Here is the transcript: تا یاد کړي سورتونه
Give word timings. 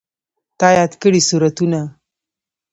تا 0.59 0.67
یاد 0.77 0.91
کړي 1.01 1.21
سورتونه 1.29 1.79